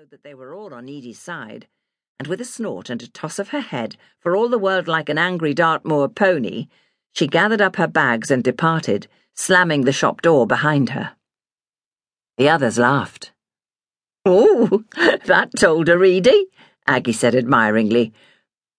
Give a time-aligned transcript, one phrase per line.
[0.00, 1.66] showed that they were all on Edie's side,
[2.18, 5.10] and with a snort and a toss of her head, for all the world like
[5.10, 6.68] an angry Dartmoor pony,
[7.12, 11.12] she gathered up her bags and departed, slamming the shop door behind her.
[12.38, 13.32] The others laughed.
[14.24, 14.84] Oh,
[15.26, 16.46] that told her, Edie,
[16.86, 18.14] Aggie said admiringly.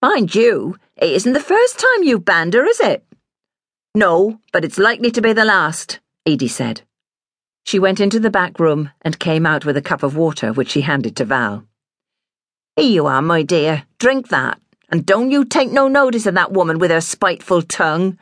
[0.00, 3.04] Mind you, it isn't the first time you've banned her, is it?
[3.94, 6.82] No, but it's likely to be the last, Edie said.
[7.64, 10.70] She went into the back room and came out with a cup of water, which
[10.70, 11.64] she handed to Val.
[12.76, 13.84] Here you are, my dear.
[13.98, 14.60] Drink that.
[14.88, 18.18] And don't you take no notice of that woman with her spiteful tongue.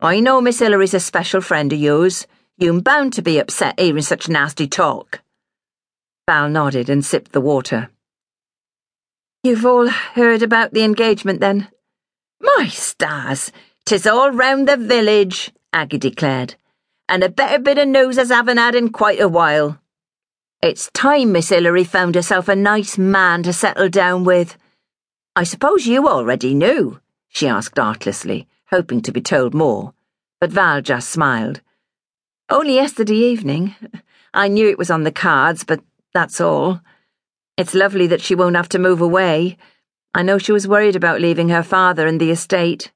[0.00, 2.26] I know Miss Hilary's a special friend of yours.
[2.56, 5.20] You're bound to be upset hearing such nasty talk.
[6.26, 7.90] Val nodded and sipped the water.
[9.42, 11.68] You've all heard about the engagement, then?
[12.40, 13.52] My stars,
[13.84, 16.54] 'tis all round the village, Aggie declared
[17.08, 19.80] and a better bit of news as haven't had in quite a while.
[20.60, 24.56] It's time Miss Hilary found herself a nice man to settle down with.
[25.36, 29.94] I suppose you already knew, she asked artlessly, hoping to be told more,
[30.40, 31.60] but Val just smiled.
[32.50, 33.74] Only yesterday evening.
[34.34, 35.80] I knew it was on the cards, but
[36.12, 36.80] that's all.
[37.56, 39.56] It's lovely that she won't have to move away.
[40.14, 42.90] I know she was worried about leaving her father and the estate.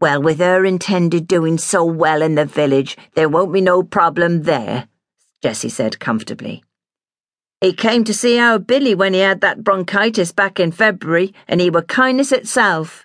[0.00, 4.42] Well, with her intended doing so well in the village, there won't be no problem
[4.42, 4.88] there,
[5.42, 6.62] Jessie said comfortably.
[7.60, 11.60] He came to see our Billy when he had that bronchitis back in February, and
[11.60, 13.04] he were kindness itself.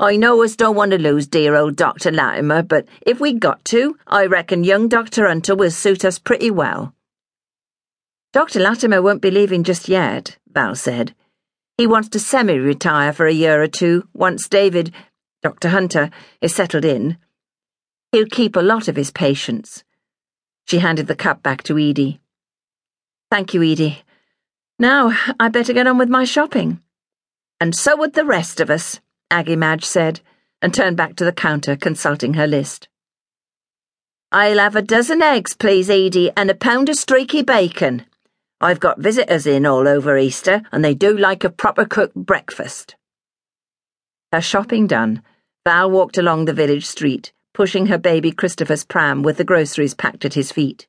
[0.00, 2.10] I know us don't want to lose dear old Dr.
[2.10, 5.28] Latimer, but if we got to, I reckon young Dr.
[5.28, 6.94] Hunter will suit us pretty well.
[8.32, 8.58] Dr.
[8.58, 11.14] Latimer won't be leaving just yet, Val said.
[11.76, 14.92] He wants to semi retire for a year or two once David,
[15.42, 15.68] Dr.
[15.68, 17.16] Hunter, is settled in.
[18.12, 19.84] He'll keep a lot of his patients.
[20.66, 22.20] She handed the cup back to Edie.
[23.30, 24.02] Thank you, Edie.
[24.78, 26.80] Now, I better get on with my shopping.
[27.60, 29.00] And so would the rest of us,
[29.30, 30.20] Aggie Madge said,
[30.62, 32.88] and turned back to the counter, consulting her list.
[34.30, 38.04] I'll have a dozen eggs, please, Edie, and a pound of streaky bacon.
[38.60, 42.96] I've got visitors in all over Easter, and they do like a proper cooked breakfast.
[44.32, 45.22] Her shopping done,
[45.66, 50.24] Val walked along the village street, pushing her baby Christopher's pram with the groceries packed
[50.24, 50.86] at his feet.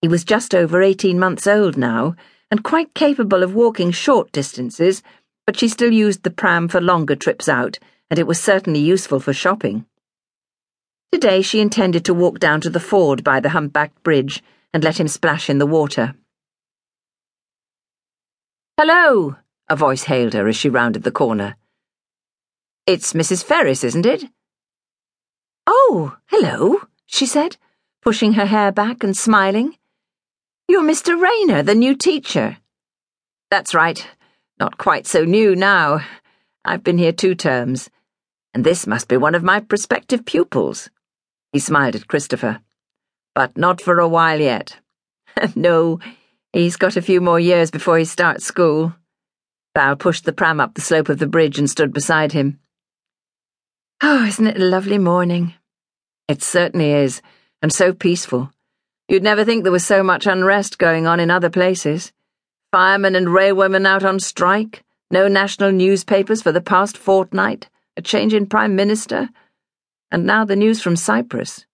[0.00, 2.14] He was just over eighteen months old now,
[2.50, 5.02] and quite capable of walking short distances,
[5.46, 7.78] but she still used the pram for longer trips out,
[8.08, 9.84] and it was certainly useful for shopping.
[11.12, 15.00] Today she intended to walk down to the ford by the humpbacked bridge and let
[15.00, 16.14] him splash in the water.
[18.78, 19.36] Hello,
[19.68, 21.56] a voice hailed her as she rounded the corner.
[22.88, 23.44] It's Mrs.
[23.44, 24.24] Ferris, isn't it?
[25.66, 27.58] Oh, hello, she said,
[28.00, 29.76] pushing her hair back and smiling.
[30.68, 31.20] You're Mr.
[31.20, 32.56] Rayner, the new teacher.
[33.50, 34.08] That's right.
[34.58, 36.00] Not quite so new now.
[36.64, 37.90] I've been here two terms,
[38.54, 40.88] and this must be one of my prospective pupils.
[41.52, 42.60] He smiled at Christopher.
[43.34, 44.78] But not for a while yet.
[45.54, 46.00] no,
[46.54, 48.94] he's got a few more years before he starts school.
[49.76, 52.58] Val pushed the pram up the slope of the bridge and stood beside him.
[54.00, 55.54] Oh, isn't it a lovely morning?
[56.28, 57.20] It certainly is,
[57.60, 58.52] and so peaceful.
[59.08, 62.12] You'd never think there was so much unrest going on in other places.
[62.70, 68.34] Firemen and railwaymen out on strike, no national newspapers for the past fortnight, a change
[68.34, 69.30] in Prime Minister,
[70.12, 71.66] and now the news from Cyprus.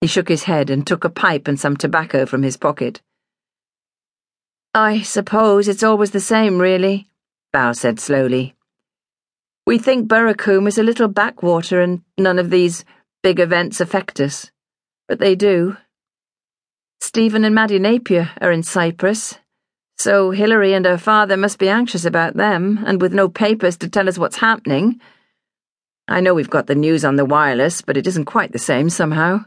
[0.00, 3.02] He shook his head and took a pipe and some tobacco from his pocket.
[4.72, 7.08] I suppose it's always the same, really,
[7.52, 8.55] Val said slowly.
[9.66, 12.84] We think Burracombe is a little backwater and none of these
[13.24, 14.52] big events affect us.
[15.08, 15.76] But they do.
[17.00, 19.38] Stephen and Maddie Napier are in Cyprus,
[19.98, 23.88] so Hilary and her father must be anxious about them, and with no papers to
[23.88, 25.00] tell us what's happening.
[26.06, 28.88] I know we've got the news on the wireless, but it isn't quite the same
[28.88, 29.46] somehow.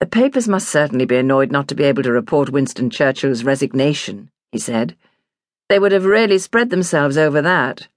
[0.00, 4.30] The papers must certainly be annoyed not to be able to report Winston Churchill's resignation,
[4.52, 4.96] he said.
[5.68, 7.88] They would have really spread themselves over that.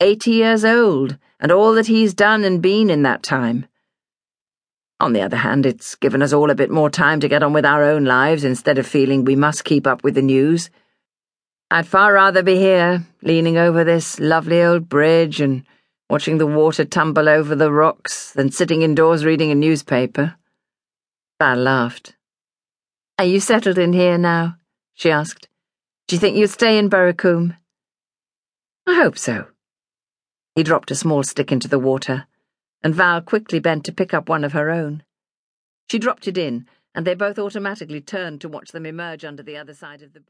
[0.00, 3.66] Eighty years old, and all that he's done and been in that time.
[5.00, 7.52] On the other hand, it's given us all a bit more time to get on
[7.52, 10.70] with our own lives instead of feeling we must keep up with the news.
[11.70, 15.64] I'd far rather be here, leaning over this lovely old bridge and
[16.08, 20.36] watching the water tumble over the rocks, than sitting indoors reading a newspaper.
[21.40, 22.16] Val laughed.
[23.18, 24.56] Are you settled in here now?
[24.94, 25.48] she asked.
[26.06, 27.56] Do you think you'll stay in Burracombe?
[28.86, 29.46] I hope so.
[30.56, 32.26] He dropped a small stick into the water,
[32.82, 35.04] and Val quickly bent to pick up one of her own.
[35.90, 39.58] She dropped it in, and they both automatically turned to watch them emerge under the
[39.58, 40.24] other side of the bridge.